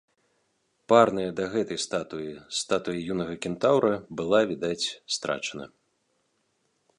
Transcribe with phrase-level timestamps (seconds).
[0.93, 3.93] Парная да гэтай статуі статуя юнага кентаўра
[4.23, 4.81] была, відаць,
[5.19, 5.65] страчана.